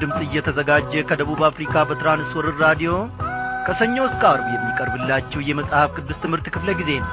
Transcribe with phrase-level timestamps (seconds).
[0.00, 2.92] ድምፅ እየተዘጋጀ ከደቡብ አፍሪካ በትራንስወርር ራዲዮ
[3.66, 7.12] ከሰኞ እስከ አርብ የሚቀርብላችሁ የመጽሐፍ ቅዱስ ትምህርት ክፍለ ጊዜ ነው።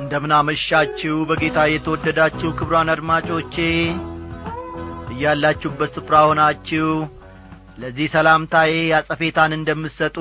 [0.00, 3.56] እንደምናመሻችሁ በጌታ የተወደዳችሁ ክብሯን አድማጮቼ
[5.12, 6.88] እያላችሁበት ስፍራ ሆናችሁ
[7.78, 10.16] ለዚህ ሰላምታዬ ያጸፌታን እንደምትሰጡ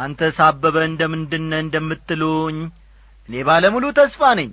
[0.00, 2.58] አንተ ሳበበ እንደምንድነ እንደምትሉኝ
[3.28, 4.50] እኔ ባለሙሉ ተስፋ ነኝ።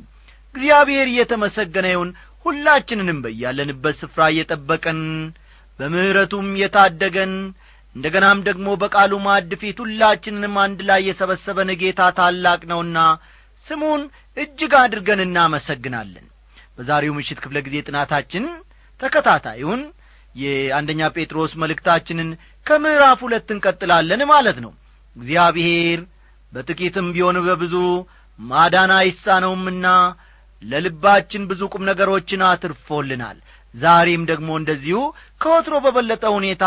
[0.56, 2.10] እግዚአብሔር እየተመሰገነ ይሁን
[2.46, 5.00] ሁላችንንም በያለንበት ስፍራ እየጠበቀን
[5.80, 7.34] በምሕረቱም የታደገን
[7.96, 12.98] እንደ ገናም ደግሞ በቃሉ ማዕድ ፊት ሁላችንንም አንድ ላይ የሰበሰበን ጌታ ታላቅ ነውና
[13.68, 14.02] ስሙን
[14.38, 16.26] እጅግ አድርገን እናመሰግናለን።
[16.78, 18.44] በዛሬው ምሽት ክፍለ ጊዜ ጥናታችን
[19.00, 19.82] ተከታታዩን
[20.36, 22.30] የአንደኛ ጴጥሮስ መልእክታችንን
[22.66, 24.72] ከምዕራፍ ሁለት እንቀጥላለን ማለት ነው
[25.18, 26.00] እግዚአብሔር
[26.54, 27.76] በጥቂትም ቢሆን በብዙ
[28.40, 29.88] ማዳን አይሳነውምና
[30.62, 33.38] ለልባችን ብዙ ቁም ነገሮችን አትርፎልናል።
[33.74, 35.00] ዛሬም ደግሞ እንደዚሁ
[35.42, 36.66] ከወትሮ በበለጠ ሁኔታ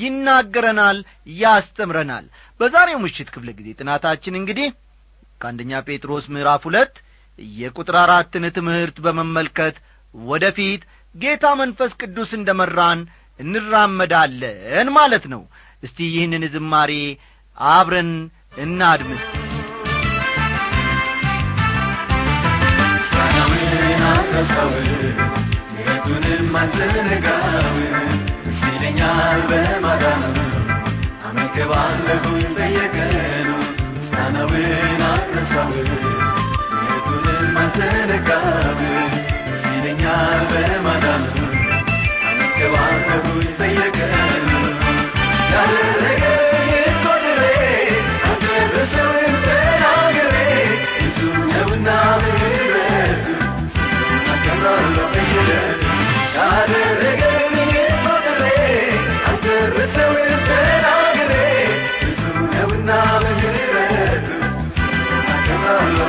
[0.00, 0.98] ይናገረናል
[1.42, 2.24] ያስተምረናል።
[2.60, 4.68] በዛሬው ምሽት ክፍለ ጊዜ ጥናታችን እንግዲህ
[5.40, 6.94] ከአንደኛ ጴጥሮስ ምዕራፍ ሁለት
[7.56, 9.76] የቁጥር አራትን ትምህርት በመመልከት
[10.14, 10.82] ወደ ፊት
[11.14, 13.00] ጌታ መንፈስ ቅዱስ እንደ መራን
[13.40, 15.42] እንራመዳለን ማለት ነው።
[15.82, 16.92] እስቲ ይህንን ዝማሬ
[17.58, 18.10] አብረን
[18.58, 19.22] እናድምጥ
[26.62, 27.76] አትዘነጋው
[28.64, 30.22] ይለኛል በማዳኑ
[31.26, 33.48] አመልክባለሁኝ በየቀኑ።
[36.72, 38.78] ምሕረቱንም አትዘነጋው
[39.66, 41.01] ይለኛል በማዳኑ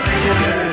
[0.06, 0.73] Hallelujah.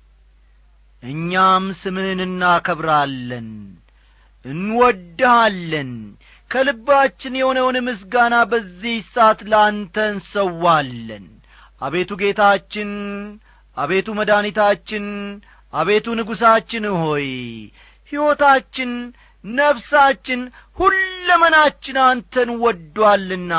[1.03, 3.47] እኛም ስምህን እናከብራለን
[4.45, 5.91] እንወድሃለን።
[6.51, 11.25] ከልባችን የሆነውን ምስጋና በዚህ ሰዓት ለአንተ እንሰዋለን።
[11.81, 12.89] አቤቱ ጌታችን
[13.77, 15.05] አቤቱ መድኃኒታችን
[15.73, 17.27] አቤቱ ንጉሣችን ሆይ
[18.13, 18.91] ሕይወታችን
[19.45, 20.41] ነፍሳችን
[20.77, 23.53] ሁለመናችን አንተን ወዷልና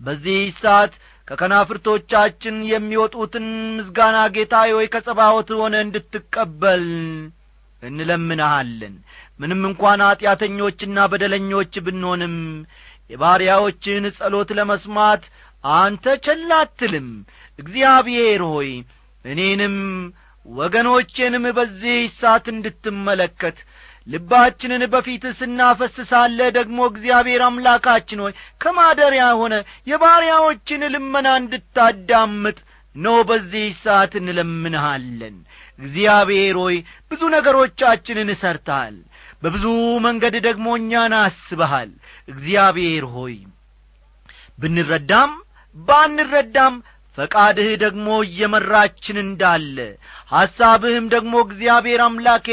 [0.00, 0.94] በዚህ ሰዓት
[1.28, 6.84] ከከናፍርቶቻችን የሚወጡትን ምስጋና ጌታ ሆይ ከጸባዖት ሆነ እንድትቀበል
[7.82, 8.94] እንለምንሃለን።
[9.40, 12.36] ምንም እንኳን ኀጢአተኞችና በደለኞች ብንሆንም
[13.10, 15.24] የባሪያዎችን ጸሎት ለመስማት
[15.64, 17.08] አንተ ቸል አትልም።
[17.58, 18.70] እግዚአብሔር ሆይ
[19.24, 19.76] እኔንም
[20.46, 23.58] ወገኖቼንም በዚህ ሰዓት እንድትመለከት
[24.06, 29.54] ልባችንን በፊት ስናፈስሳለ ደግሞ እግዚአብሔር አምላካችን ሆይ ከማደሪያ ሆነ
[29.90, 32.58] የባሪያዎችን ልመና እንድታዳምጥ
[32.94, 35.36] ኖ በዚህ ሰዓት እንለምንሃለን።
[35.78, 36.76] እግዚአብሔር ሆይ
[37.10, 38.96] ብዙ ነገሮቻችንን እሰርተሃል
[39.42, 39.64] በብዙ
[40.04, 41.90] መንገድ ደግሞ እኛን አስበሃል።
[42.28, 43.34] እግዚአብሔር ሆይ
[44.58, 45.32] ብንረዳም
[45.76, 46.74] ባንረዳም
[47.18, 49.76] ፈቃድህ ደግሞ እየመራችን እንዳለ
[50.32, 52.46] ሐሳብህም ደግሞ እግዚአብሔር አምላኬ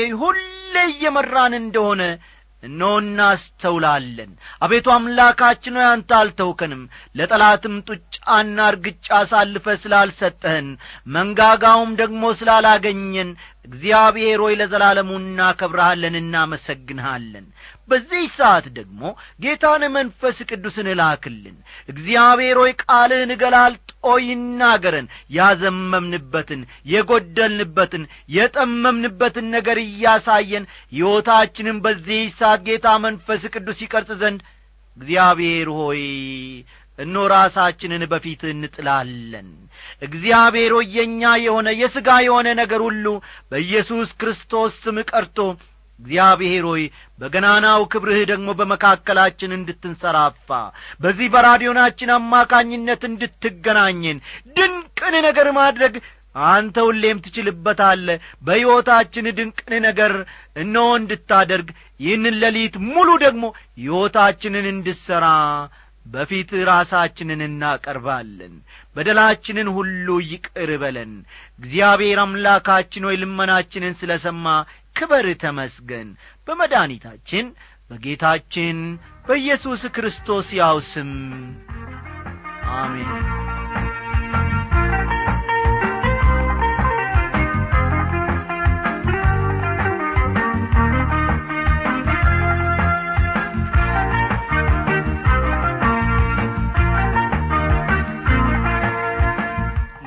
[0.71, 2.01] ሁሌ እየመራን እንደሆነ
[2.63, 4.31] እነሆ እናስተውላለን።
[4.62, 6.83] አቤቱ አምላካችን ሆይ አንተ አልተውከንም።
[7.18, 10.68] ለጠላትም ጡጫና እርግጫ አሳልፈ ስላልሰጠህን
[11.15, 13.31] መንጋጋውም ደግሞ ስላላገኘን
[13.68, 17.47] እግዚአብሔር ሆይ ለዘላለሙ እናከብረሃለን እናመሰግንሃለን
[17.91, 19.01] በዚህ ሰዓት ደግሞ
[19.43, 21.57] ጌታን መንፈስ ቅዱስን እላክልን
[21.89, 23.91] እግዚአብሔር ሆይ ቃልህን ገላልጦ
[24.25, 25.07] ይናገረን።
[25.38, 26.61] ያዘመምንበትን
[26.91, 28.03] የጐደልንበትን
[28.35, 34.41] የጠመምንበትን ነገር እያሳየን ሕይወታችንን በዚህ ሰዓት ጌታ መንፈስ ቅዱስ ይቀርጽ ዘንድ
[34.97, 36.01] እግዚአብሔር ሆይ
[36.99, 39.47] እኖ ራሳችንን በፊት እንጥላለን።
[40.07, 43.05] እግዚአብሔር የእኛ የሆነ የሥጋ የሆነ ነገር ሁሉ
[43.51, 45.38] በኢየሱስ ክርስቶስ ስም ቀርቶ
[46.01, 46.83] እግዚአብሔር ሆይ
[47.19, 50.50] በገናናው ክብርህ ደግሞ በመካከላችን እንድትንሰራፋ
[51.01, 54.19] በዚህ በራዲዮናችን አማካኝነት እንድትገናኝን
[54.57, 55.95] ድንቅን ነገር ማድረግ
[56.50, 58.07] አንተ ሁሌም ትችልበታለ
[58.45, 60.13] በሕይወታችን ድንቅን ነገር
[60.62, 61.69] እነሆ እንድታደርግ
[62.00, 63.44] ይህንን ሌሊት ሙሉ ደግሞ
[63.80, 65.25] ሕይወታችንን እንድሠራ
[66.06, 68.53] በፊት ራሳችንን እናቀርባለን።
[68.95, 71.12] በደላችንን ሁሉ ይቅር በለን።
[71.59, 74.45] እግዚአብሔር አምላካችን ሆይ ልመናችንን ስለ ሰማ
[74.95, 76.09] ክበር ተመስገን።
[76.47, 77.45] በመድኒታችን
[77.89, 78.77] በጌታችን
[79.27, 81.11] በኢየሱስ ክርስቶስ ያው ስም
[82.75, 83.11] አሜን።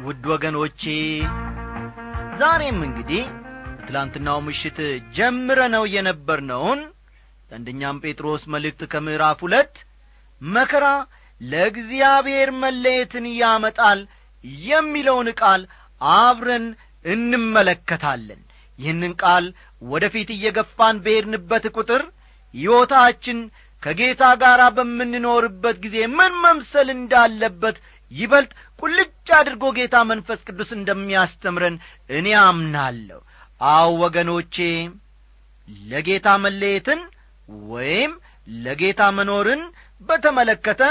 [0.07, 0.83] ውድ ወገኖቼ
[2.41, 3.23] ዛሬም እንግዲህ
[3.87, 4.79] ትላንትናው ምሽት
[5.17, 6.81] ጀምረ ነው የነበርነውን
[7.49, 9.75] የአንደኛም ጴጥሮስ መልእክት ከምዕራፍ ሁለት
[10.41, 10.87] መከራ
[11.41, 14.01] ለእግዚአብሔር መለየትን ያመጣል
[14.67, 15.63] የሚለውን ቃል
[16.01, 16.67] አብረን
[17.05, 18.41] እንመለከታለን።
[18.79, 19.45] ይህንን ቃል
[19.83, 22.03] ወደ ፊት እየገፋን በሄድንበት ቁጥር
[22.55, 23.39] ሕይወታችን
[23.83, 27.77] ከጌታ ጋር በምንኖርበት ጊዜ ምን መምሰል እንዳለበት
[28.13, 28.51] ይበልጥ
[28.83, 31.77] ቁልጭ አድርጎ ጌታ መንፈስ ቅዱስ እንደሚያስተምረን
[32.11, 33.21] እኔ አምናለሁ
[33.61, 34.57] አው ወገኖቼ
[35.89, 37.01] ለጌታ መለየትን
[37.69, 38.13] ወይም
[38.59, 39.63] ለጌታ መኖርን
[40.09, 40.83] በተመለከተ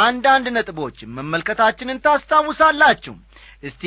[0.00, 3.14] አንዳንድ ነጥቦች መመልከታችንን ታስታውሳላችሁ።
[3.62, 3.84] እስቲ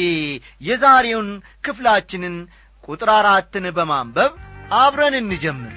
[0.67, 1.29] የዛሬውን
[1.65, 2.35] ክፍላችንን
[2.83, 4.31] ቁጥር አራትን በማንበብ
[4.77, 5.73] አብረን እንጀምር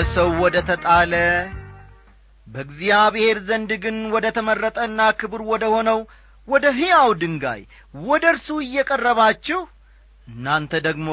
[0.00, 1.14] በሰው ወደ ተጣለ።
[2.46, 5.98] በእግዚአብሔር ዘንድ ግን ወደ ተመረጠና ክብር ወደ ሆነው
[6.48, 7.60] ወደ ሕያው ድንጋይ
[8.04, 9.60] ወደ እርሱ እየቀረባችሁ
[10.28, 11.08] እናንተ ደግሞ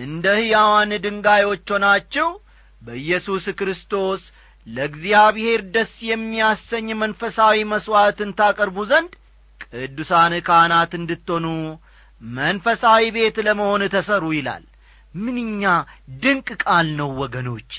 [0.00, 2.28] እንደ ሕያዋን ድንጋዮች ሆናችሁ
[2.82, 4.22] በኢየሱስ ክርስቶስ
[4.66, 9.14] ለእግዚአብሔር ደስ የሚያሰኝ መንፈሳዊ መሥዋዕትን ታቀርቡ ዘንድ
[9.66, 11.46] ቅዱሳን ካህናት እንድትሆኑ
[12.20, 14.64] መንፈሳዊ ቤት ለመሆን ተሰሩ ይላል።
[15.18, 15.62] ምንኛ
[16.22, 17.74] ድንቅ ቃል ነው ወገኖቼ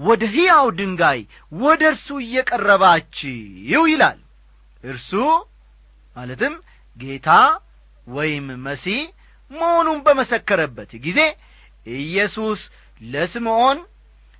[0.00, 1.20] ወደ ሕያው ድንጋይ
[1.60, 4.18] ወደ እርሱ እየቀረባችሁ ይላል።
[4.84, 5.10] እርሱ
[6.16, 6.54] ማለትም
[6.96, 7.28] ጌታ
[8.10, 9.00] ወይም መሲህ
[9.50, 11.20] መሆኑን በመሰከረበት ጊዜ
[11.96, 12.60] ኢየሱስ
[13.04, 13.78] ለስምዖን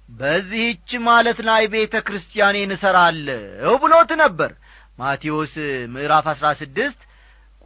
[0.08, 4.50] በዚህች ማለት ላይ ቤተ ክርስቲያኔን እሠራለሁ ብሎት ነበር።
[4.99, 5.52] ማቴዎስ
[5.92, 7.00] ምዕራፍ አሥራ ስድስት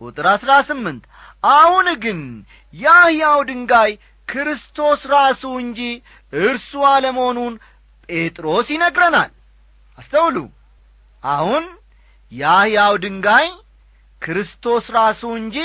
[0.00, 1.04] ቁጥር አሥራ ስምንት
[1.54, 2.21] አሁን ግን
[2.75, 3.92] ያ ሕያው ድንጋይ
[4.28, 5.80] ክርስቶስ ራሱ እንጂ
[6.41, 7.55] እርሱ አለመሆኑን
[8.09, 9.31] ጴጥሮስ ይነግረናል።
[9.99, 10.37] አስተውሉ።
[11.23, 11.64] አሁን
[12.33, 12.45] ያ
[13.03, 13.47] ድንጋይ
[14.23, 15.57] ክርስቶስ ራሱ እንጂ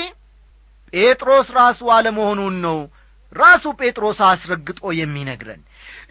[0.93, 2.79] ጴጥሮስ ራሱ አለመሆኑን ነው
[3.33, 5.61] ራሱ ጴጥሮስ አስረግጦ የሚነግረን።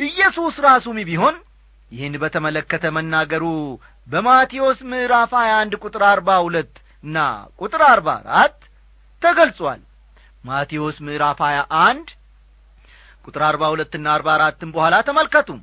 [0.07, 1.37] ኢየሱስ ራሱም ቢሆን
[1.91, 3.45] ይህን በተመለከተ መናገሩ
[4.07, 6.73] በማቴዎስ ምዕራፍ 21 ቁጥር አርባ ሁለት
[7.05, 7.17] እና
[7.61, 8.57] ቁጥር አርባ አራት
[9.23, 9.81] ተገልጿል።
[10.45, 12.13] ማቴዎስ ምዕራፍ 21
[13.29, 15.61] ቁጥር አርባ ሁለትና አርባ አራትም በኋላ ተመልከቱም።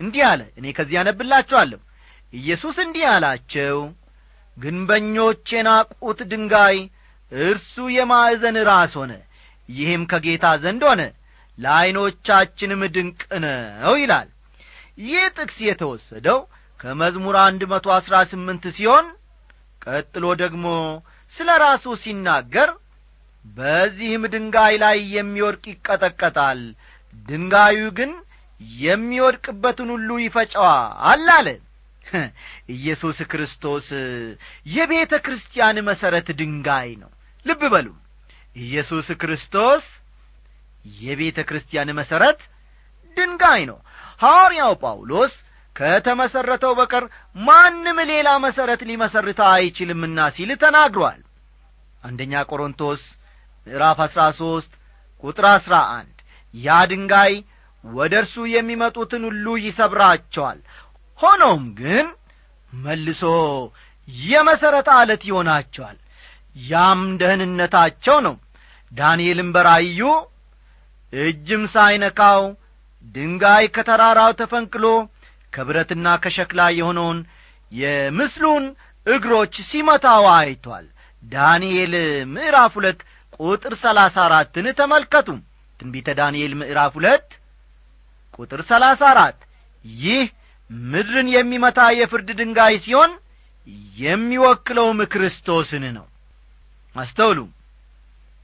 [0.00, 1.80] እንዲህ አለ እኔ ከዚህ ያነብላችኋለሁ
[2.32, 3.78] ኢየሱስ እንዲህ አላቸው
[4.56, 6.76] ግንበኞች የናቁት ድንጋይ
[7.32, 9.12] እርሱ የማዕዘን ራስ ሆነ
[9.68, 11.02] ይህም ከጌታ ዘንድ ሆነ
[11.58, 14.28] ለዐይኖቻችንም ድንቅ ነው ይላል።
[15.04, 16.38] ይህ ጥቅስ የተወሰደው
[16.80, 19.06] ከመዝሙር አንድ መቶ አሥራ ስምንት ሲሆን
[19.86, 20.66] ቀጥሎ ደግሞ
[21.34, 22.70] ስለ ራሱ ሲናገር
[23.44, 26.60] በዚህም ድንጋይ ላይ የሚወድቅ ይቀጠቀጣል
[27.12, 28.12] ድንጋዩ ግን
[28.80, 31.46] የሚወድቅበትን ሁሉ ይፈጨዋል አለ።
[32.74, 33.86] ኢየሱስ ክርስቶስ
[34.68, 37.10] የቤተ ክርስቲያን መሠረት ድንጋይ ነው።
[37.46, 37.88] ልብ በሉ።
[38.56, 39.84] ኢየሱስ ክርስቶስ
[41.00, 42.40] የቤተ ክርስቲያን መሠረት
[43.16, 43.78] ድንጋይ ነው።
[44.20, 45.34] ሐዋርያው ጳውሎስ
[45.76, 47.04] ከተመሠረተው በቀር
[47.40, 51.20] ማንም ሌላ መሠረት ሊመሠርተ አይችልምና ሲል ተናግሯል።
[52.02, 53.02] አንደኛ ቆሮንቶስ
[53.66, 54.72] ምዕራፍ አሥራ ሦስት
[55.24, 56.16] ቁጥር አሥራ አንድ
[56.54, 57.32] ያ ድንጋይ
[57.84, 60.58] ወደ እርሱ የሚመጡትን ሁሉ ይሰብራቸዋል።
[61.18, 62.06] ሆኖም ግን
[62.72, 63.22] መልሶ
[64.08, 65.98] የመሠረት አለት ይሆናቸዋል።
[66.66, 68.36] ያም ደህንነታቸው ነው።
[68.92, 70.00] ዳንኤልም በራእዩ
[71.12, 72.42] እጅም ሳይነካው
[73.14, 74.86] ድንጋይ ከተራራው ተፈንቅሎ
[75.52, 77.18] ከብረትና ከሸክላ የሆነውን
[77.72, 78.64] የምስሉን
[79.06, 80.86] እግሮች ሲመታው አይቷል።
[81.22, 81.94] ዳንኤል
[82.34, 83.00] ምዕራፍ ሁለት
[83.40, 85.28] ቁጥር ሰላሳ አራትን ተመልከቱ
[85.80, 87.28] ትንቢተ ዳንኤል ምዕራፍ ሁለት
[88.38, 89.38] ቁጥር ሰላሳ አራት
[89.84, 90.24] ይህ
[90.90, 93.12] ምድርን የሚመታ የፍርድ ድንጋይ ሲሆን
[93.98, 96.06] የሚወክለውም ክርስቶስን ነው።
[96.96, 97.38] አስተውሉ።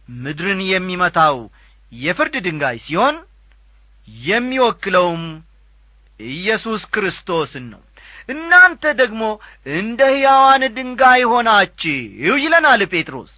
[0.08, 1.36] ምድርን የሚመታው
[1.92, 3.16] የፍርድ ድንጋይ ሲሆን
[4.26, 5.22] የሚወክለውም
[6.20, 7.82] ኢየሱስ ክርስቶስን ነው።
[8.28, 9.22] እናንተ ደግሞ
[9.72, 13.32] እንደ ሕያዋን ድንጋይ ሆናችሁ ይለናል ጴጥሮስ።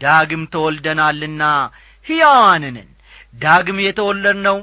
[0.00, 1.42] ዳግም ተወልደናልና
[2.06, 2.88] ሕያዋንንን
[3.38, 4.58] ዳግም የተወለድነው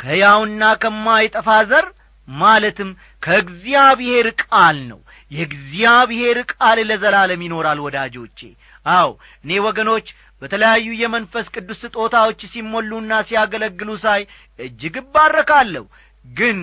[0.00, 1.86] ከሕያውና ከማይጠፋ ዘር
[2.28, 2.90] ማለትም
[3.22, 5.00] ከእግዚአብሔር ቃል ነው።
[5.30, 8.38] የእግዚአብሔር ቃል ለዘላለም ይኖራል ወዳጆቼ።
[8.94, 9.10] አው
[9.44, 10.06] እኔ ወገኖች
[10.42, 14.22] በተለያዩ የመንፈስ ቅዱስ ስጦታዎች ሲሞሉና ሲያገለግሉ ሳይ
[14.58, 15.84] እጅግ እባረካለሁ።
[16.24, 16.60] ግን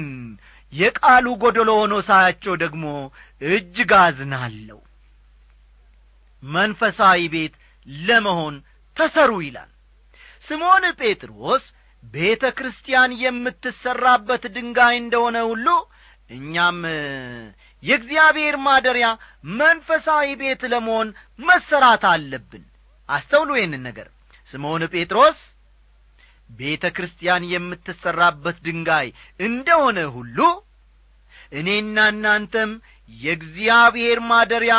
[0.74, 2.84] የቃሉ ጐደሎ ሆኖ ሳያቸው ደግሞ
[3.52, 4.80] እጅግ አዝናለሁ።
[6.44, 7.54] መንፈሳዊ ቤት
[8.06, 8.56] ለመሆን
[8.98, 9.71] ተሰሩ ይላል
[10.48, 11.64] ስምዖን ጴጥሮስ
[12.04, 15.68] ቤተ ክርስቲያን የምትሠራበት ድንጋይ እንደሆነ ሁሉ
[16.30, 16.80] እኛም
[17.84, 19.08] የእግዚአብሔር ማደሪያ
[19.60, 21.08] መንፈሳዊ ቤት ለመሆን
[21.40, 22.64] መሰራት አለብን።
[23.10, 24.08] አስተውሉ ይህንን ነገር።
[24.54, 25.40] ስምዖን ጴጥሮስ
[26.50, 29.08] ቤተ ክርስቲያን የምትሠራበት ድንጋይ
[29.40, 30.38] እንደሆነ ሁሉ
[31.52, 32.72] እኔና እናንተም
[33.20, 34.76] የእግዚአብሔር ማደሪያ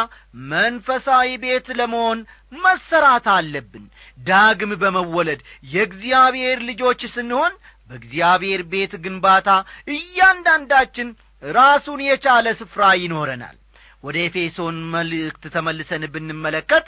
[0.51, 2.19] መንፈሳዊ ቤት ለመሆን
[2.59, 3.85] መሰራት አለብን።
[4.21, 5.41] ዳግም በመወለድ
[5.73, 7.53] የእግዚአብሔር ልጆች ስንሆን
[7.91, 9.49] በእግዚአብሔር ቤት ግንባታ
[9.95, 11.09] እያንዳንዳችን
[11.43, 13.57] ራሱን የቻለ ስፍራ ይኖረናል።
[14.05, 16.87] ወደ ኤፌሶን መልእክት ተመልሰን ብንመለከት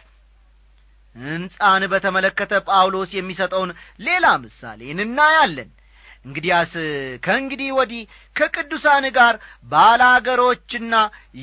[1.17, 3.71] ሕንጻን በተመለከተ ጳውሎስ የሚሰጠውን
[4.01, 5.69] ሌላ ምሳሌን እናያለን
[6.25, 6.73] እንግዲያስ
[7.23, 8.03] ከእንግዲህ ወዲህ
[8.37, 9.35] ከቅዱሳን ጋር
[9.73, 10.95] ባላገሮችና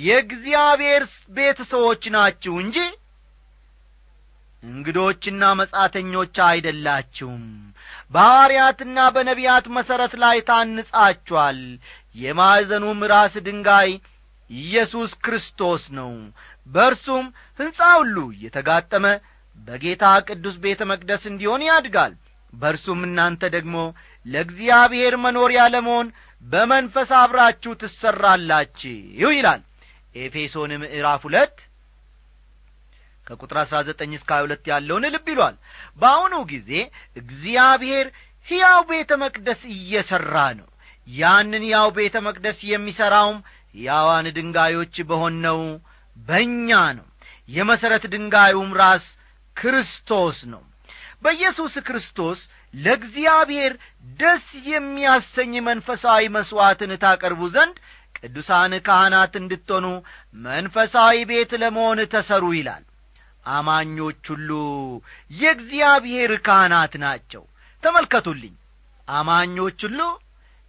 [0.01, 2.77] የእግዚአብሔር ቤት ሰዎች ናችሁ እንጂ
[4.63, 7.43] እንግዶችና መጻተኞች አይደላችሁም።
[8.11, 11.59] በሐዋርያትና በነቢያት መሠረት ላይ ታንጻችኋል።
[12.15, 13.91] የማዕዘኑም ራስ ድንጋይ
[14.49, 16.11] ኢየሱስ ክርስቶስ ነው።
[16.67, 17.25] በእርሱም
[17.59, 19.05] ሕንጻ ሁሉ እየተጋጠመ
[19.57, 22.13] በጌታ ቅዱስ ቤተ መቅደስ እንዲሆን ያድጋል።
[22.53, 23.75] በእርሱም እናንተ ደግሞ
[24.25, 26.07] ለእግዚአብሔር መኖሪያ ለመሆን
[26.43, 28.95] በመንፈስ አብራችሁ ትሠራላችሁ
[29.31, 29.61] ይላል።
[30.15, 31.55] ኤፌሶን ምዕራፍ ሁለት
[33.27, 35.55] ከቁጥር አሥራ ዘጠኝ እስከ ሀያ ሁለት ያለውን ልብ ይሏል።
[35.99, 36.71] በአሁኑ ጊዜ
[37.21, 38.07] እግዚአብሔር
[38.47, 40.67] ሕያው ቤተ መቅደስ እየሠራ ነው።
[41.07, 43.37] ያንን ያው ቤተ መቅደስ የሚሠራውም
[43.75, 45.59] ሕያዋን ድንጋዮች በሆነው
[46.17, 47.07] በእኛ ነው።
[47.49, 49.05] የመሠረት ድንጋዩም ራስ
[49.55, 50.61] ክርስቶስ ነው።
[51.23, 52.39] በኢየሱስ ክርስቶስ
[52.73, 53.73] ለእግዚአብሔር
[54.19, 57.75] ደስ የሚያሰኝ መንፈሳዊ መሥዋዕትን ታቀርቡ ዘንድ
[58.17, 59.87] ቅዱሳን ካህናት እንድትሆኑ
[60.45, 62.83] መንፈሳዊ ቤት ለመሆን ተሰሩ ይላል።
[63.49, 64.49] አማኞች ሁሉ
[65.33, 67.43] የእግዚአብሔር ካህናት ናቸው።
[67.83, 68.55] ተመልከቱልኝ።
[69.07, 69.99] አማኞች ሁሉ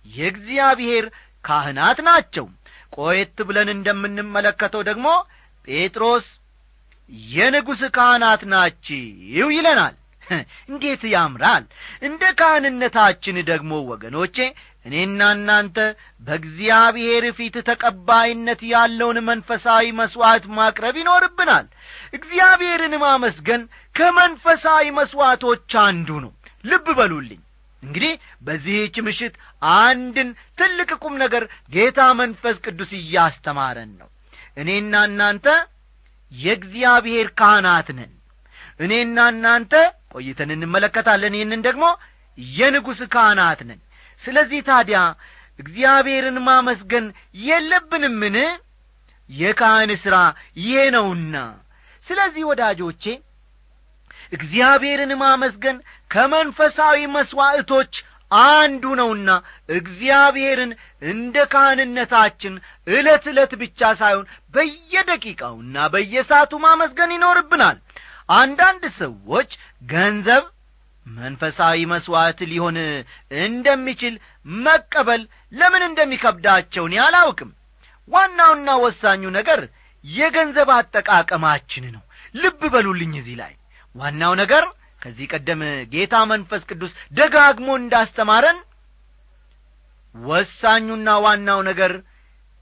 [0.06, 1.04] የእግዚአብሔር
[1.44, 2.47] ካህናት ናቸው።
[2.97, 5.06] ቆየት ብለን እንደምንመለከተው ደግሞ
[5.68, 6.26] ጴጥሮስ
[7.32, 9.94] የንጉሥ ካህናት ናችሁ ይለናል
[10.69, 11.64] እንዴት ያምራል!
[12.07, 14.37] እንደ ካህንነታችን ደግሞ ወገኖቼ
[14.87, 15.76] እኔና እናንተ
[16.23, 21.67] በእግዚአብሔር ፊት ተቀባይነት ያለውን መንፈሳዊ መሥዋዕት ማቅረብ ይኖርብናል።
[22.19, 23.62] እግዚአብሔርን ማመስገን
[23.95, 26.33] ከመንፈሳዊ መሥዋዕቶች አንዱ ነው።
[26.64, 27.41] ልብ በሉልኝ።
[27.83, 28.12] እንግዲህ
[28.47, 29.35] በዚህች ምሽት
[29.76, 34.09] አንድን ትልቅ ቁም ነገር ጌታ መንፈስ ቅዱስ እያስተማረን ነው።
[34.57, 35.47] እኔና እናንተ
[36.33, 38.12] የእግዚአብሔር ካህናት ነን።
[38.81, 39.73] እኔና እናንተ
[40.12, 41.85] ቆይተን እንመለከታለን። ይህንን ደግሞ
[42.57, 43.81] የንጉሥ ካህናት ነን።
[44.23, 44.99] ስለዚህ ታዲያ
[45.59, 47.07] እግዚአብሔርን ማመስገን
[47.42, 48.37] የለብንምን?
[49.31, 50.16] የካህን ሥራ
[50.62, 51.35] ይሄ ነውና።
[52.07, 53.04] ስለዚህ ወዳጆቼ
[54.33, 55.76] እግዚአብሔርን ማመስገን
[56.11, 57.92] ከመንፈሳዊ መሥዋዕቶች
[58.31, 59.31] አንዱ ነውና
[59.76, 60.71] እግዚአብሔርን
[61.04, 62.54] እንደ ካህንነታችን
[62.87, 67.78] ዕለት ዕለት ብቻ ሳይሆን በየደቂቃውና በየሰዓቱ ማመስገን ይኖርብናል
[68.33, 69.51] አንዳንድ ሰዎች
[69.93, 70.45] ገንዘብ
[71.07, 72.77] መንፈሳዊ መሥዋዕት ሊሆን
[73.45, 74.15] እንደሚችል
[74.62, 75.23] መቀበል
[75.53, 77.51] ለምን እንደሚከብዳቸው እኔ አላውቅም።
[78.09, 79.61] ዋናውና ወሳኙ ነገር
[80.05, 82.03] የገንዘብ አጠቃቀማችን ነው።
[82.35, 83.53] ልብ በሉልኝ እዚህ ላይ።
[83.95, 84.65] ዋናው ነገር
[85.03, 85.61] ከዚህ ቀደም
[85.93, 88.59] ጌታ መንፈስ ቅዱስ ደጋግሞ እንዳስተማረን
[90.15, 91.93] ወሳኙና ዋናው ነገር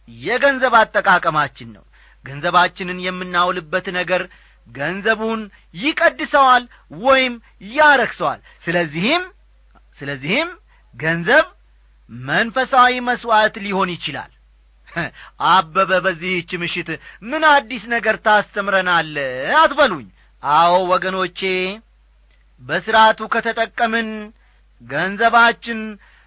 [0.08, 1.84] የገንዘብ አጠቃቀማችን ነው።
[2.24, 4.22] ገንዘባችንን የምናውልበት ነገር
[4.70, 5.40] ገንዘቡን
[5.74, 6.64] ይቀድሰዋል
[7.00, 7.34] ወይም
[7.72, 9.24] ያረክሰዋል። ስለዚህም
[9.98, 10.50] ስለዚህም
[10.94, 11.46] ገንዘብ
[12.10, 14.30] መንፈሳዊ መሥዋዕት ሊሆን ይችላል።
[15.50, 16.88] አበበ በዚህች ምሽት
[17.22, 19.16] ምን አዲስ ነገር ታስተምረናለ
[19.60, 20.06] አትበሉኝ?
[20.42, 21.40] አዎ ወገኖቼ
[22.62, 24.08] በሥርዓቱ ከተጠቀምን
[24.82, 25.80] ገንዘባችን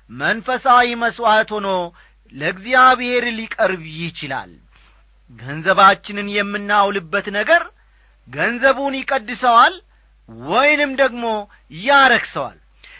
[0.09, 1.67] መንፈሳዊ መሥዋዕት ሆኖ
[2.33, 4.51] ለእግዚአብሔር ሊቀርብ ይችላል።
[5.39, 7.63] ገንዘባችንን የምናውልበት ነገር
[8.27, 9.73] ገንዘቡን ይቀድሰዋል
[10.49, 11.25] ወይንም ደግሞ
[11.81, 12.57] ያረክሰዋል።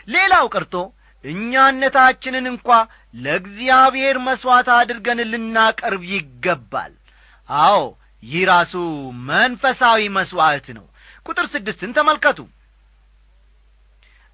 [0.07, 0.75] ሌላው ቀርቶ
[1.23, 2.69] እኛነታችንን እንኳ
[3.15, 6.93] ለእግዚአብሔር መሥዋዕት አድርገን ልናቀርብ ይገባል።
[7.49, 7.79] አዎ
[8.23, 8.73] ይህ ራሱ
[9.29, 10.85] መንፈሳዊ መሥዋዕት ነው።
[11.25, 12.39] ቁጥር ስድስትን ተመልከቱ።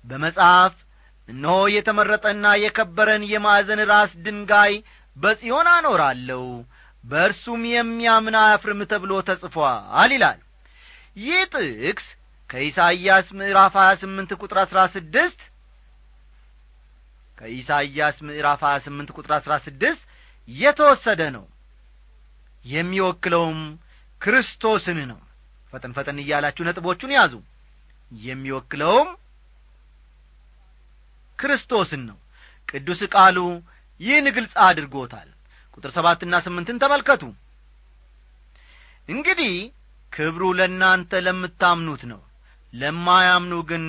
[0.06, 0.76] በመጽሐፍ
[1.28, 4.74] እነሆ የተመረጠና የከበረን የማዕዘን ራስ ድንጋይ
[5.18, 6.44] በጽዮን አኖራለሁ
[7.04, 10.40] በእርሱም የሚያምን አያፍርም ተብሎ ተጽፏል ይላል
[11.20, 12.08] ይህ ጥቅስ
[12.50, 15.40] ከኢሳይያስ ምዕራፍ ሀያ ስምንት ቁጥር አሥራ ስድስት
[17.38, 20.02] ከኢሳይያስ ምዕራፍ ሀያ ስምንት ቁጥር አሥራ ስድስት
[20.48, 21.46] የተወሰደ ነው።
[22.66, 23.60] የሚወክለውም
[24.22, 25.20] ክርስቶስን ነው።
[25.74, 27.34] ፈጠን ፈጠን እያላችሁ ነጥቦቹን ያዙ።
[28.12, 29.10] የሚወክለውም
[31.40, 32.18] ክርስቶስን ነው።
[32.68, 33.38] ቅዱስ ቃሉ
[34.00, 35.30] ይህን ግልጽ አድርጎታል።
[35.74, 37.24] ቁጥር ሰባትና ስምንትን ተመልከቱ።
[39.10, 39.54] እንግዲህ
[40.14, 42.22] ክብሩ ለእናንተ ለምታምኑት ነው።
[42.74, 43.86] ለማያምኑ ግን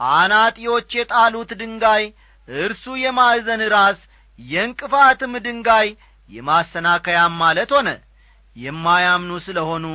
[0.00, 2.04] አናጢዎች የጣሉት ድንጋይ
[2.48, 4.00] እርሱ የማዕዘን ራስ
[4.38, 5.88] የእንቅፋትም ድንጋይ
[6.30, 7.88] የማሰናከያም ማለት ሆነ።
[8.56, 9.86] የማያምኑ ስለ ሆኑ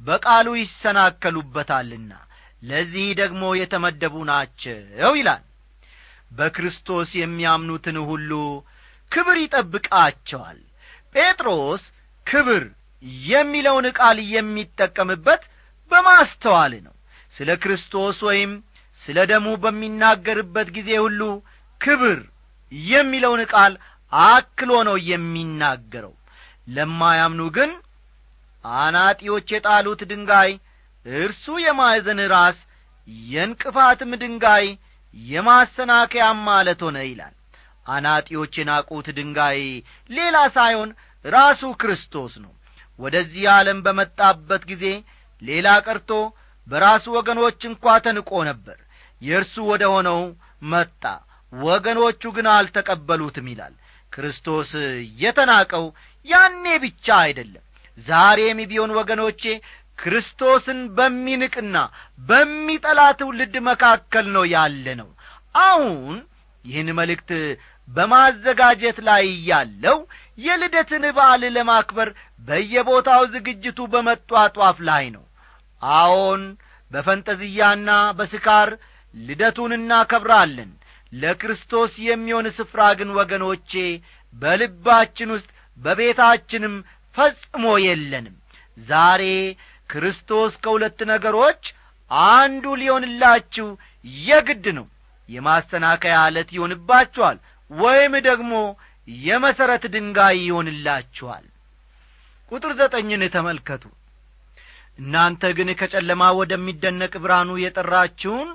[0.00, 2.12] በቃሉ ይሰናከሉበታልና
[2.62, 4.78] ለዚህ ደግሞ የተመደቡ ናቸው
[5.18, 5.42] ይላል።
[6.30, 8.30] በክርስቶስ የሚያምኑትን ሁሉ
[9.12, 10.58] ክብር ይጠብቃቸዋል።
[11.14, 11.82] ጴጥሮስ
[12.26, 12.64] ክብር
[13.28, 15.42] የሚለውን ቃል የሚጠቀምበት
[15.90, 16.94] በማስተዋል ነው።
[17.34, 18.52] ስለ ክርስቶስ ወይም
[19.02, 21.20] ስለ ደሙ በሚናገርበት ጊዜ ሁሉ
[21.80, 22.18] ክብር
[22.90, 23.72] የሚለውን ቃል
[24.12, 26.14] አክሎ ነው የሚናገረው።
[26.68, 27.70] ለማያምኑ ግን
[28.64, 30.50] አናጢዎች የጣሉት ድንጋይ
[31.06, 32.58] እርሱ የማዕዘን ራስ
[33.28, 34.66] የእንቅፋትም ድንጋይ
[35.14, 37.34] የማሰናከያም ማለት ሆነ ይላል።
[37.86, 39.60] አናጢዎች የናቁት ድንጋይ
[40.10, 40.90] ሌላ ሳይሆን
[41.24, 42.52] ራሱ ክርስቶስ ነው
[42.98, 44.84] ወደዚህ ዓለም በመጣበት ጊዜ
[45.42, 46.10] ሌላ ቀርቶ
[46.66, 48.78] በራሱ ወገኖች እንኳ ተንቆ ነበር።
[49.22, 50.20] የእርሱ ወደ ሆነው
[50.72, 51.02] መጣ።
[51.52, 53.74] ወገኖቹ ግን አልተቀበሉትም ይላል።
[54.12, 54.70] ክርስቶስ
[55.22, 55.84] የተናቀው
[56.26, 57.64] ያኔ ብቻ አይደለም።
[58.06, 59.42] ዛሬም ቢሆን ወገኖቼ
[59.98, 61.76] ክርስቶስን በሚንቅና
[62.28, 65.10] በሚጠላ ትውልድ መካከል ነው ያለ ነው
[65.64, 66.16] አሁን
[66.64, 67.30] ይህን መልእክት
[67.88, 69.98] በማዘጋጀት ላይ ያለው
[70.38, 72.08] የልደትን በዓል ለማክበር
[72.48, 75.24] በየቦታው ዝግጅቱ በመጧጧፍ ላይ ነው።
[75.82, 76.42] አዎን
[76.90, 78.70] በፈንጠዝያና በስካር
[79.14, 80.70] ልደቱን እናከብራለን።
[81.12, 83.72] ለክርስቶስ የሚሆን ስፍራ ግን ወገኖቼ
[84.34, 86.74] በልባችን ውስጥ በቤታችንም
[87.16, 88.34] ፈጽሞ የለንም።
[88.86, 89.22] ዛሬ
[89.90, 91.62] ክርስቶስ ከሁለት ነገሮች
[92.30, 93.68] አንዱ ሊሆንላችሁ
[94.24, 94.86] የግድ ነው።
[95.28, 97.36] የማሰናከያ አለት ይሆንባችኋል
[97.70, 98.52] ወይም ደግሞ
[99.08, 101.44] የመሠረት ድንጋይ ይሆንላችኋል።
[102.52, 103.84] ቁጥር ዘጠኝን ተመልከቱ።
[104.98, 108.50] እናንተ ግን ከጨለማ ወደሚደነቅ ብርሃኑ የጠራችውን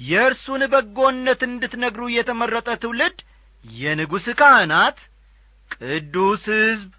[0.00, 3.18] የእርሱን በጎነት እንድትነግሩ የተመረጠ ትውልድ
[3.64, 4.98] የንጉሥ ካህናት
[5.74, 6.90] ቅዱስ ሕዝብ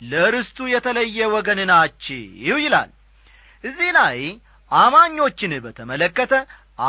[0.00, 2.90] ለርስቱ የተለየ ወገን ናችሁ ይላል።
[3.64, 4.18] እዚህ ላይ
[4.70, 6.32] አማኞችን በተመለከተ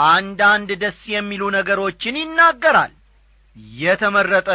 [0.06, 2.94] አንዳንድ ደስ የሚሉ ነገሮችን ይናገራል።
[3.80, 4.50] የተመረጠ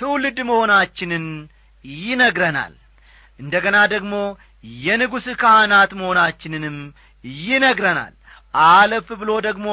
[0.00, 1.26] ትውልድ መሆናችንን
[1.84, 2.74] ይነግረናል።
[3.40, 4.14] እንደ ገና ደግሞ
[4.80, 6.76] የንጉሥ ካህናት መሆናችንንም
[7.42, 8.14] ይነግረናል።
[8.68, 9.68] አለፍ ብሎ ደግሞ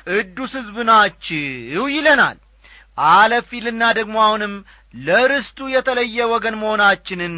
[0.00, 2.38] ቅዱስ ሕዝብ ናችሁ ይለናል።
[2.98, 4.54] አለፍ ይልና ደግሞ አሁንም
[4.94, 7.34] ለርስቱ የተለየ ወገን መሆናችንን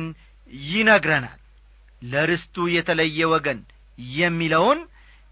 [0.68, 1.38] ይነግረናል።
[2.03, 3.59] ለርስቱ የተለየ ወገን
[4.14, 4.79] የሚለውን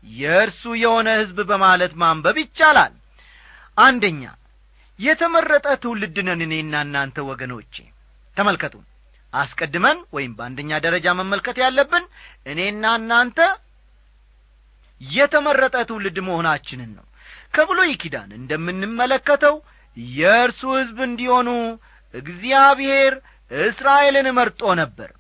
[0.05, 2.93] የእርሱ የሆነ ሕዝብ በማለት ማንበብ ይቻላል።
[3.79, 4.23] አንደኛ
[4.99, 7.75] የተመረጠ ትውልድ ነን እኔና እናንተ ወገኖቼ
[8.37, 8.75] ተመልከቱ።
[9.33, 12.05] አስቀድመን ወይም በአንደኛ ደረጃ መመልከት ያለብን
[12.47, 13.39] እኔና እናንተ
[15.01, 17.05] የተመረጠ ትውልድ መሆናችንን ነው።
[17.55, 19.55] ከብሉይ ኪዳን እንደምንመለከተው
[20.17, 21.49] የእርሱ ሕዝብ እንዲሆኑ
[22.15, 23.13] እግዚአብሔር
[23.51, 25.11] እስራኤልን መርጦ ነበር።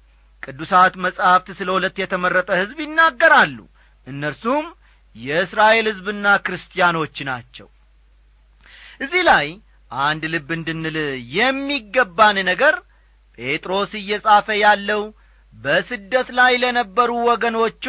[0.42, 3.58] ቅዱሳት መጻሕፍት ስለ ሁለት የተመረጠ ሕዝብ ይናገራሉ።
[4.06, 4.66] እነርሱም
[5.16, 7.68] የእስራኤል ሕዝብና ክርስቲያኖች ናቸው።
[9.00, 9.46] እዚህ ላይ
[9.90, 10.96] አንድ ልብ እንድንል
[11.36, 12.74] የሚገባን ነገር
[13.38, 15.02] ጴጥሮስ እየጻፈ ያለው
[15.54, 17.84] በስደት ላይ ለነበሩ ወገኖቹ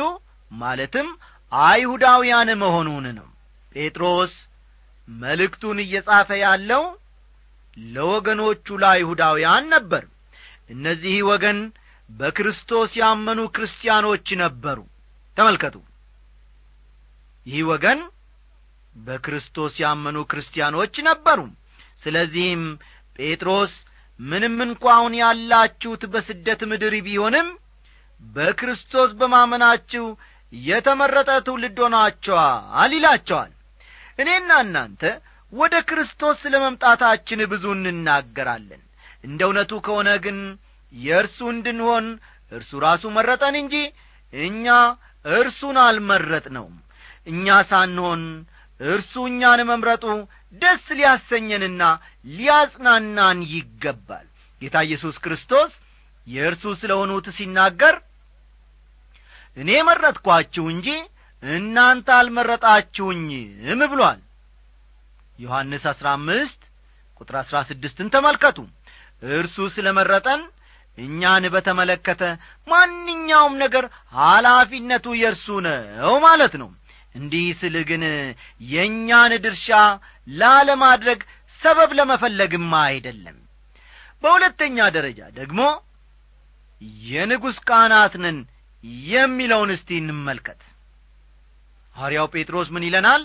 [0.51, 1.07] ማለትም
[1.51, 3.27] አይሁዳውያን መሆኑን ነው።
[3.75, 4.33] ጴጥሮስ
[5.07, 6.83] መልእክቱን እየጻፈ ያለው
[7.77, 10.03] ለወገኖቹ ለአይሁዳውያን ነበር።
[10.69, 11.59] እነዚህ ወገን
[12.09, 14.79] በክርስቶስ ያመኑ ክርስቲያኖች ነበሩ።
[15.37, 15.75] ተመልከቱ።
[17.45, 17.99] ይህ ወገን
[19.01, 21.39] በክርስቶስ ያመኑ ክርስቲያኖች ነበሩ
[22.03, 22.63] ስለዚህም
[23.17, 23.73] ጴጥሮስ
[24.19, 27.47] ምንም እንኳ አሁን ያላችሁት በስደት ምድር ቢሆንም
[28.21, 30.05] በክርስቶስ በማመናችሁ
[30.53, 33.51] የተመረጠ ትውልድ ሆናቸዋል ይላቸዋል።
[34.19, 35.01] እኔና እናንተ
[35.53, 38.81] ወደ ክርስቶስ ስለ መምጣታችን ብዙ እንናገራለን።
[39.23, 40.37] እንደ እውነቱ ከሆነ ግን
[40.93, 42.05] የእርሱ እንድንሆን
[42.51, 43.75] እርሱ ራሱ መረጠን እንጂ
[44.33, 44.65] እኛ
[45.25, 46.77] እርሱን አልመረጥነውም።
[47.27, 48.21] እኛ ሳንሆን
[48.79, 50.05] እርሱ እኛን መምረጡ
[50.53, 51.81] ደስ ሊያሰኘንና
[52.29, 54.27] ሊያጽናናን ይገባል።
[54.61, 55.71] ጌታ ኢየሱስ ክርስቶስ
[56.27, 57.95] የእርሱ ስለ ሆኑት ሲናገር
[59.57, 60.87] እኔ መረጥኳችሁ እንጂ
[61.43, 64.19] እናንተ አልመረጣችሁኝም ብሏል።
[65.39, 66.61] ዮሐንስ አሥራ አምስት
[67.21, 68.57] ቁጥር አሥራ ስድስትን ተመልከቱ።
[69.33, 70.41] እርሱ ስለ መረጠን
[70.97, 72.21] እኛን በተመለከተ
[72.67, 73.85] ማንኛውም ነገር
[74.17, 76.69] ኃላፊነቱ የእርሱ ነው ማለት ነው።
[77.15, 78.03] እንዲህ ስል ግን
[78.69, 79.69] የእኛን ድርሻ
[80.33, 81.19] ላለማድረግ
[81.61, 83.37] ሰበብ ለመፈለግማ አይደለም።
[84.23, 85.61] በሁለተኛ ደረጃ ደግሞ
[87.05, 87.57] የንጉሥ
[88.17, 88.37] ነን
[89.11, 90.61] የሚለውን እስቲ እንመልከት።
[91.95, 93.23] ሐርያው ጴጥሮስ ምን ይለናል?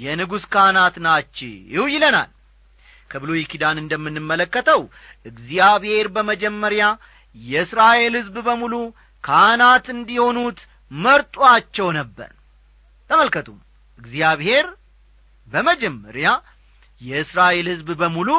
[0.00, 2.30] የንጉሥ ካህናት ናችሁ ይለናል።
[3.10, 4.80] ከብሉይ ኪዳን እንደምንመለከተው
[5.26, 6.84] እግዚአብሔር በመጀመሪያ
[7.36, 8.74] የእስራኤል ሕዝብ በሙሉ
[9.24, 12.30] ካህናት እንዲሆኑት መርጧቸው ነበር።
[13.10, 13.48] ተመልከቱ
[13.98, 14.66] እግዚአብሔር
[15.50, 16.28] በመጀመሪያ
[17.00, 18.30] የእስራኤል ሕዝብ በሙሉ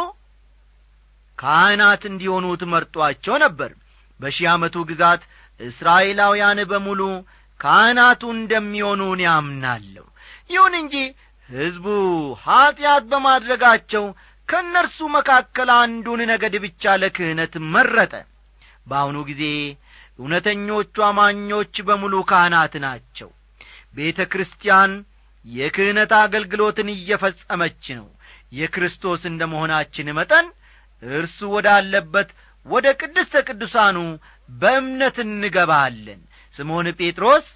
[1.39, 3.71] ካህናት እንዲሆኑት መርጧቸው ነበር።
[4.19, 5.21] በሺህ ዓመቱ ግዛት
[5.59, 7.01] እስራኤላውያን በሙሉ
[7.59, 10.05] ካህናቱ እንደሚሆኑን ያምናለሁ።
[10.49, 10.95] ይሁን እንጂ
[11.49, 11.85] ሕዝቡ
[12.43, 14.03] ኀጢአት በማድረጋቸው
[14.49, 18.13] ከእነርሱ መካከል አንዱን ነገድ ብቻ ለክህነት መረጠ።
[18.87, 19.43] በአሁኑ ጊዜ
[20.19, 23.29] እውነተኞቹ አማኞች በሙሉ ካህናት ናቸው።
[23.95, 24.91] ቤተ ክርስቲያን
[25.45, 28.07] የክህነት አገልግሎትን እየፈጸመች ነው።
[28.51, 30.47] የክርስቶስ እንደ መሆናችን መጠን
[31.03, 32.29] እርሱ ወዳለበት
[32.65, 33.97] ወደ ቅድስተ ቅዱሳኑ
[34.49, 36.21] በእምነት እንገባለን።
[36.55, 37.47] ስምዖን ጴጥሮስ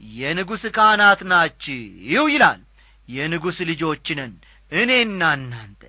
[0.00, 2.60] የንጉሥ ካህናት ናችሁ ይላል።
[3.08, 4.32] የንጉሥ ልጆች ነን
[4.72, 5.82] እኔና እናንተ።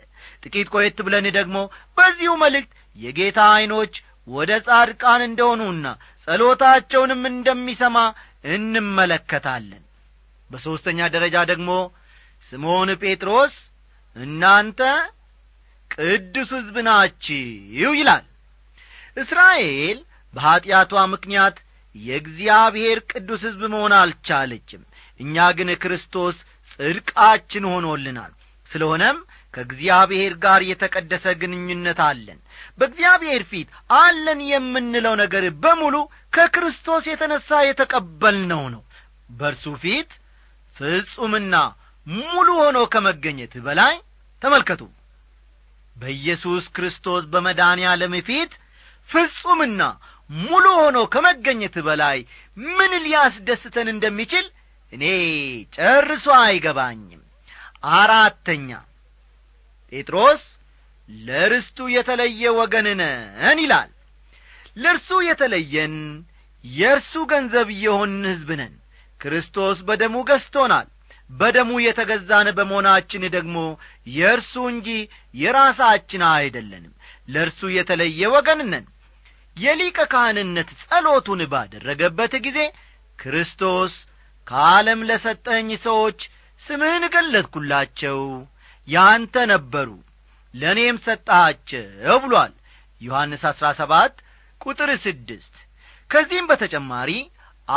[0.44, 1.58] ጥቂት ቆየት ብለን ደግሞ
[1.98, 3.94] በዚሁ መልእክት የጌታ ዐይኖች
[4.28, 5.86] ወደ ጻድቃን እንደሆኑና
[6.28, 7.98] ጸሎታቸውንም እንደሚሰማ
[8.56, 9.84] እንመለከታለን
[10.52, 11.72] በሦስተኛ ደረጃ ደግሞ
[12.52, 13.56] ስምዖን ጴጥሮስ
[14.16, 14.80] እናንተ
[15.92, 18.26] ቅዱስ ሕዝብ ናችሁ ይላል።
[19.18, 19.98] እስራኤል
[20.34, 21.58] በኀጢአቷ ምክንያት
[21.96, 24.82] የእግዚአብሔር ቅዱስ ሕዝብ መሆን አልቻለችም።
[25.20, 26.38] እኛ ግን ክርስቶስ
[26.72, 28.32] ጽድቃችን ሆኖልናል።
[28.70, 29.18] ስለሆነም
[29.54, 32.38] ከእግዚአብሔር ጋር የተቀደሰ ግንኙነት አለን።
[32.80, 35.96] በእግዚአብሔር ፊት አለን የምንለው ነገር በሙሉ
[36.34, 38.84] ከክርስቶስ የተነሣ የተቀበልነው ነው።
[39.32, 40.12] በእርሱ ፊት
[40.82, 41.56] ፍጹምና
[42.08, 43.96] ሙሉ ሆኖ ከመገኘት በላይ
[44.42, 44.82] ተመልከቱ።
[45.96, 48.52] በኢየሱስ ክርስቶስ በመድኃኔ ዓለም ፊት
[49.10, 49.82] ፍጹምና
[50.30, 52.18] ሙሉ ሆኖ ከመገኘት በላይ
[52.58, 54.46] ምን ሊያስደስተን እንደሚችል
[54.94, 55.04] እኔ
[55.76, 57.22] ጨርሶ አይገባኝም።
[57.98, 58.70] አራተኛ
[59.92, 60.44] ጴጥሮስ
[61.10, 63.90] ለርስቱ የተለየ ወገን ነን ይላል።
[64.78, 65.96] ለእርሱ የተለየን
[66.64, 68.74] የእርሱ ገንዘብ የሆን ሕዝብ ነን
[69.22, 70.88] ክርስቶስ በደሙ ገዝቶናል።
[71.32, 73.58] በደሙ የተገዛን በመሆናችን ደግሞ
[74.12, 74.88] የእርሱ እንጂ
[75.42, 76.94] የራሳችን አይደለንም።
[77.28, 78.86] ለእርሱ የተለየ ወገን ነን።
[79.58, 82.60] የሊቀ ካህንነት ጸሎቱን ባደረገበት ጊዜ
[83.20, 83.94] ክርስቶስ
[84.48, 86.20] ከዓለም ለሰጠኝ ሰዎች
[86.64, 88.20] ስምህን ገለጥኩላቸው።
[88.88, 89.90] ያንተ ነበሩ
[90.54, 91.86] ለእኔም ሰጠሃቸው
[92.24, 92.54] ብሏል።
[93.02, 94.16] ዮሐንስ አሥራ ሰባት
[94.62, 95.54] ቁጥር ስድስት።
[96.10, 97.12] ከዚህም በተጨማሪ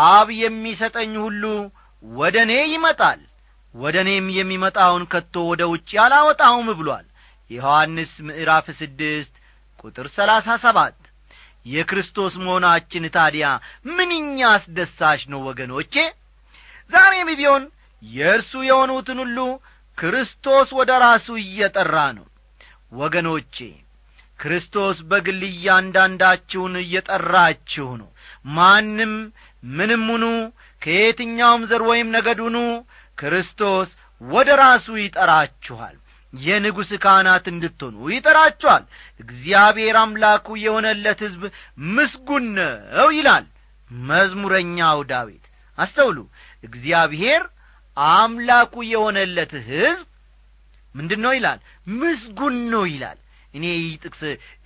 [0.07, 1.45] አብ የሚሰጠኝ ሁሉ
[2.05, 3.21] ወደ እኔ ይመጣል
[3.75, 7.07] ወደ እኔም የሚመጣውን ከቶ ወደ ውጭ አላወጣውም ብሏል።
[7.51, 9.33] የዮሐንስ ምዕራፍ ስድስት
[9.79, 10.99] ቁጥር ሰላሳ ሰባት
[11.67, 13.47] የክርስቶስ መሆናችን ታዲያ
[13.91, 15.95] ምንኛ አስደሳች ነው ወገኖቼ!
[16.91, 17.63] ዛሬም ቢሆን
[18.03, 19.39] የእርሱ የሆኑትን ሁሉ
[19.99, 22.27] ክርስቶስ ወደ ራሱ እየጠራ ነው።
[22.95, 23.57] ወገኖቼ
[24.39, 28.09] ክርስቶስ በግል እያንዳንዳችሁን እየጠራችሁ ነው
[28.45, 29.13] ማንም
[29.73, 30.25] ምንም ሁኑ
[30.83, 32.57] ከየትኛውም ዘር ወይም ነገዱኑ
[33.19, 35.97] ክርስቶስ ወደ ራሱ ይጠራችኋል።
[36.33, 38.85] የንጉሥ ካህናት እንድትሆኑ ይጠራችኋል።
[39.21, 41.43] እግዚአብሔር አምላኩ የሆነለት ሕዝብ
[41.95, 42.47] ምስጉን
[42.97, 43.45] ነው ይላል
[43.91, 45.45] መዝሙረኛው ዳዊት።
[45.79, 46.19] አስተውሉ።
[46.65, 47.43] እግዚአብሔር
[47.97, 50.07] አምላኩ የሆነለት ሕዝብ
[50.95, 51.59] ምንድን ነው ይላል?
[51.99, 53.19] ምስጉን ነው ይላል።
[53.55, 54.23] እኔ ይህ ጥቅስ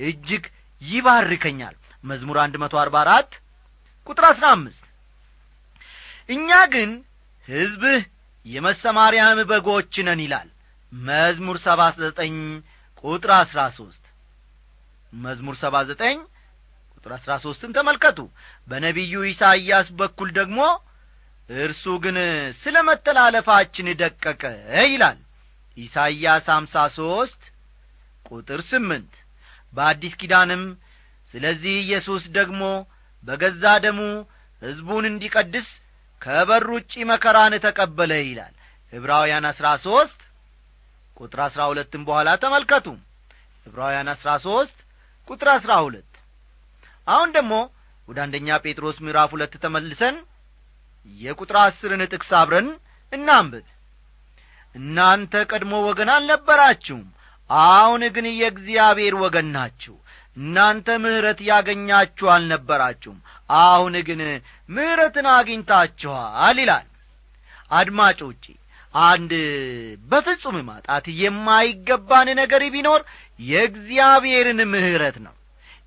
[0.06, 0.44] እጅግ
[0.82, 3.30] ይባርከኛል። መዝሙር አንድ መቶ አርባ አራት
[4.08, 4.82] ቁጥር አሥራ አምስት።
[6.28, 6.90] እኛ ግን
[7.48, 8.00] ሕዝብህ
[8.46, 10.48] የመሰማሪያም በጎች ነን ይላል።
[10.92, 12.34] መዝሙር ሰባ ዘጠኝ
[13.04, 14.04] ቁጥር አሥራ ሦስት
[15.12, 16.18] መዝሙር ሰባ ዘጠኝ
[16.94, 18.18] ቁጥር አሥራ ሦስትን ተመልከቱ።
[18.68, 20.60] በነቢዩ ኢሳይያስ በኩል ደግሞ
[21.58, 22.16] እርሱ ግን
[22.62, 24.42] ስለ መተላለፋችን ደቀቀ
[24.86, 25.18] ይላል።
[25.76, 27.42] ኢሳይያስ አምሳ ሦስት
[28.30, 29.12] ቁጥር ስምንት።
[29.72, 30.62] በአዲስ ኪዳንም
[31.34, 32.62] ስለዚህ ኢየሱስ ደግሞ
[33.24, 34.00] በገዛ ደሙ
[34.62, 35.68] ሕዝቡን እንዲቀድስ
[36.22, 38.54] ከበር ውጪ መከራን ተቀበለ ይላል።
[38.92, 40.20] ዕብራውያን አሥራ ሦስት
[41.16, 42.86] ቁጥር አሥራ ሁለትም በኋላ ተመልከቱ።
[43.66, 44.76] ዕብራውያን አሥራ ሦስት
[45.28, 46.04] ቁጥር አሥራ ሁለት
[47.06, 47.54] አሁን ደግሞ
[48.08, 50.16] ወደ አንደኛ ጴጥሮስ ምዕራፍ ሁለት ተመልሰን
[51.20, 52.68] የቁጥር አስርን ጥቅስ አብረን
[53.12, 53.66] እናንብብ።
[54.74, 57.06] እናንተ ቀድሞ ወገን አልነበራችሁም
[57.50, 59.94] አሁን ግን የእግዚአብሔር ወገን ናችሁ
[60.38, 63.18] እናንተ ምሕረት ያገኛችሁ አልነበራችሁም።
[63.60, 64.20] አሁን ግን
[64.68, 66.86] ምሕረትን አግኝታችኋል ይላል።
[67.70, 68.44] አድማጮቼ
[68.94, 69.32] አንድ
[70.08, 73.00] በፍጹም ማጣት የማይገባን ነገር ቢኖር
[73.48, 75.34] የእግዚአብሔርን ምሕረት ነው።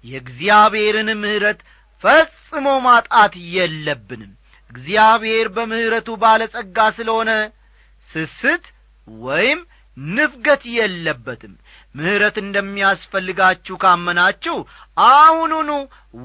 [0.06, 1.60] የእግዚአብሔርን ምሕረት
[2.04, 4.32] ፈጽሞ ማጣት የለብንም።
[4.72, 7.32] እግዚአብሔር በምሕረቱ ባለጸጋ ስለሆነ
[8.10, 8.66] ስስት
[9.08, 9.60] ወይም
[9.98, 11.54] ንፍገት የለበትም።
[11.96, 14.58] ምሕረት እንደሚያስፈልጋችሁ ካመናችሁ
[15.12, 15.70] አሁኑኑ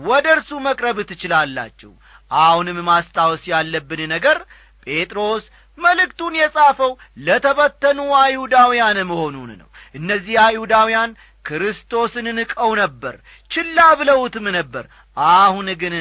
[0.04, 1.92] ወደ እርሱ መቅረብ ትችላላችሁ።
[2.30, 4.38] አሁንም ማስታወስ ያለብን ነገር
[4.86, 5.44] ጴጥሮስ
[5.78, 6.92] መልእክቱን የጻፈው
[7.26, 11.10] ለተበተኑ አይሁዳውያን መሆኑን ነው። እነዚህ አይሁዳውያን
[11.44, 13.14] ክርስቶስን ንቀው ነበር
[13.50, 14.84] ችላ ብለውትም ነበር።
[15.16, 15.94] አሁን ግን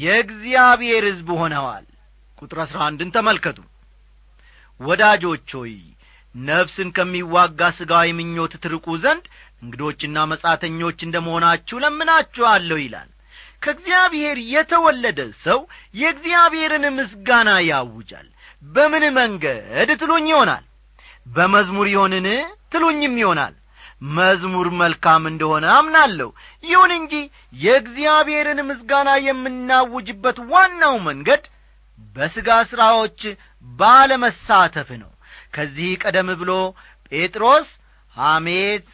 [0.00, 1.86] የእግዚአብሔር ሕዝብ ሆነዋል።
[2.38, 3.58] ቁጥር አሥራ አንድን ተመልከቱ።
[4.80, 5.74] ወዳጆች ሆይ
[6.44, 9.24] ነፍስን ከሚዋጋ ሥጋዊ ምኞት ትርቁ ዘንድ
[9.62, 13.10] እንግዶችና መጻተኞች እንደ መሆናችሁ ለምናችኋለሁ ይላል።
[13.62, 15.60] ከእግዚአብሔር የተወለደ ሰው
[16.00, 18.26] የእግዚአብሔርን ምስጋና ያውጃል።
[18.62, 20.64] በምን መንገድ ትሉኝ ይሆናል?
[21.26, 22.26] በመዝሙር ይሆንን
[22.72, 23.54] ትሉኝም ይሆናል።
[24.16, 26.28] መዝሙር መልካም እንደሆነ አምናለሁ።
[26.64, 27.12] ይሁን እንጂ
[27.56, 31.44] የእግዚአብሔርን ምስጋና የምናውጅበት ዋናው መንገድ
[32.16, 33.20] በሥጋ ሥራዎች
[33.66, 35.10] ባለመሳተፍ ነው
[35.56, 36.52] ከዚህ ቀደም ብሎ
[37.12, 37.68] ጴጥሮስ
[38.16, 38.86] ሐሜት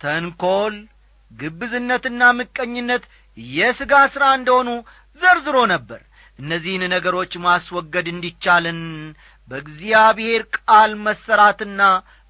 [0.00, 0.74] ተንኰል
[1.30, 3.04] ግብዝነትና ምቀኝነት
[3.38, 4.68] የሥጋ ሥራ እንደሆኑ
[5.20, 6.00] ዘርዝሮ ነበር።
[6.38, 8.80] እነዚህን ነገሮች ማስወገድ እንዲቻለን
[9.48, 11.82] በእግዚአብሔር ቃል መሰራትና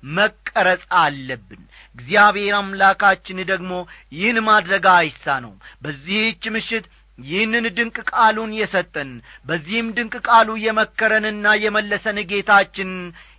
[0.03, 1.63] መቀረጽ አለብን።
[1.95, 3.73] እግዚአብሔር አምላካችን ደግሞ
[4.17, 5.53] ይህን ማድረግ አይሳ ነው
[5.85, 6.85] በዚህች ምሽት
[7.19, 9.11] ይህንን ድንቅ ቃሉን የሰጠን
[9.47, 12.91] በዚህም ድንቅ ቃሉ የመከረንና የመለሰን ጌታችን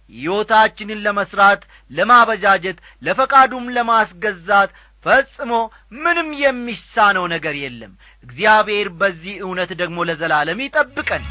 [0.10, 4.72] ሕይወታችንን ለመሥራት ለማበጃጀት ለፈቃዱም ለማስገዛት
[5.06, 5.52] ፈጽሞ
[5.98, 7.92] ምንም የሚሳነው ነገር የለም።
[8.24, 11.26] እግዚአብሔር በዚህ እውነት ደግሞ ለዘላለም ይጠብቀን።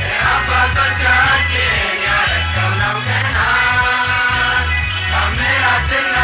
[0.00, 1.74] የአባቶቻችን
[2.06, 3.36] ያረከው ነው ገና
[5.10, 6.16] ታምራትና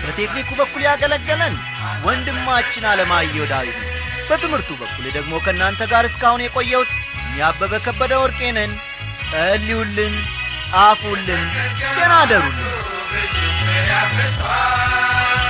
[0.00, 1.54] በቴክኒኩ በኩል ያገለገለን
[2.06, 3.78] ወንድማችን አለማየሁ ዳዊት
[4.28, 6.90] በትምህርቱ በኩል ደግሞ ከእናንተ ጋር እስካሁን የቆየሁት
[7.46, 8.72] አበበ ከበደ ወርቄ ነን።
[9.30, 10.14] ጸልዩልን
[10.70, 11.42] ጻፉልን
[13.98, 15.47] አፍርቷል